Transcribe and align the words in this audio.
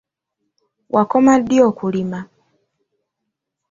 Wakoma 0.95 1.33
ddi 1.41 1.57
okulima? 1.69 2.19